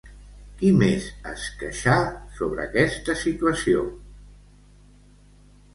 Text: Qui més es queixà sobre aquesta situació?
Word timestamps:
Qui 0.61 0.69
més 0.77 1.09
es 1.33 1.43
queixà 1.59 1.97
sobre 2.39 2.65
aquesta 2.67 3.17
situació? 3.27 3.87